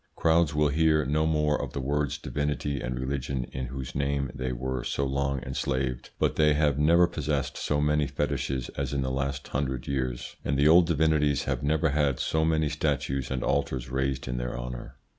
Crowds 0.15 0.55
will 0.55 0.69
hear 0.69 1.05
no 1.05 1.27
more 1.27 1.61
of 1.61 1.73
the 1.73 1.79
words 1.79 2.17
divinity 2.17 2.81
and 2.81 2.97
religion, 2.99 3.43
in 3.51 3.67
whose 3.67 3.93
name 3.93 4.31
they 4.33 4.51
were 4.51 4.83
so 4.83 5.05
long 5.05 5.39
enslaved; 5.43 6.09
but 6.17 6.37
they 6.37 6.55
have 6.55 6.79
never 6.79 7.05
possessed 7.05 7.55
so 7.55 7.79
many 7.79 8.07
fetishes 8.07 8.69
as 8.69 8.93
in 8.93 9.03
the 9.03 9.11
last 9.11 9.47
hundred 9.49 9.85
years, 9.87 10.37
and 10.43 10.57
the 10.57 10.67
old 10.67 10.87
divinities 10.87 11.43
have 11.43 11.61
never 11.61 11.89
had 11.89 12.19
so 12.19 12.43
many 12.43 12.67
statues 12.67 13.29
and 13.29 13.43
altars 13.43 13.91
raised 13.91 14.27
in 14.27 14.37
their 14.37 14.57
honour. 14.57 14.95